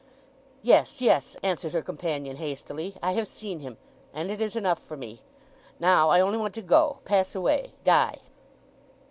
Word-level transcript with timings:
"Yes, 0.63 0.99
yes," 0.99 1.37
answered 1.43 1.73
her 1.73 1.83
companion 1.83 2.37
hastily. 2.37 2.95
"I 3.03 3.11
have 3.11 3.27
seen 3.27 3.59
him, 3.59 3.77
and 4.15 4.31
it 4.31 4.41
is 4.41 4.55
enough 4.55 4.79
for 4.81 4.97
me! 4.97 5.21
Now 5.79 6.09
I 6.09 6.21
only 6.21 6.39
want 6.39 6.55
to 6.55 6.63
go—pass 6.63 7.35
away—die." 7.35 8.17